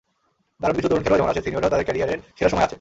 দারুণ 0.61 0.75
কিছু 0.77 0.87
তরুণ 0.89 1.01
খেলোয়াড় 1.03 1.21
যেমন 1.21 1.31
আছে, 1.33 1.43
সিনিয়ররাও 1.45 1.71
তাদের 1.73 1.85
ক্যারিয়ারের 1.87 2.19
সেরা 2.37 2.49
সময়ে 2.51 2.63
আছে। 2.65 2.69